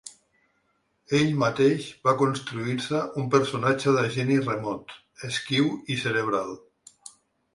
Ell 1.17 1.33
mateix 1.41 1.89
va 2.07 2.13
construir-se 2.21 3.01
un 3.23 3.29
personatge 3.35 3.93
de 3.97 4.05
geni 4.15 4.37
remot, 4.47 4.95
esquiu 5.29 5.69
i 5.97 5.99
cerebral. 6.05 6.57